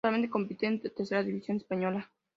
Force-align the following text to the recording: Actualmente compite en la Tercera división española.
Actualmente 0.03 0.31
compite 0.31 0.65
en 0.65 0.81
la 0.83 0.89
Tercera 0.89 1.21
división 1.23 1.57
española. 1.57 2.09